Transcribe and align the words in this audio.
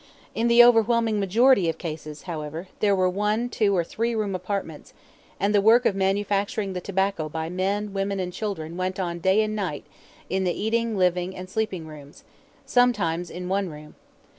In 0.33 0.47
the 0.47 0.63
overwhelming 0.63 1.19
majority 1.19 1.69
of 1.69 1.77
cases, 1.77 2.23
however, 2.23 2.69
there 2.79 2.95
were 2.95 3.07
one, 3.07 3.49
two, 3.49 3.77
or 3.77 3.83
three 3.83 4.15
room 4.15 4.33
apartments, 4.33 4.95
and 5.39 5.53
the 5.53 5.61
work 5.61 5.85
of 5.85 5.95
manufacturing 5.95 6.73
the 6.73 6.81
tobacco 6.81 7.29
by 7.29 7.49
men, 7.51 7.93
women, 7.93 8.19
and 8.19 8.33
children 8.33 8.77
went 8.77 8.99
on 8.99 9.19
day 9.19 9.43
and 9.43 9.55
night 9.55 9.85
in 10.27 10.43
the 10.43 10.59
eating, 10.59 10.97
living, 10.97 11.35
and 11.35 11.51
sleeping 11.51 11.85
rooms 11.85 12.23
sometimes 12.65 13.29
in 13.29 13.47
one 13.47 13.69
room. 13.69 13.93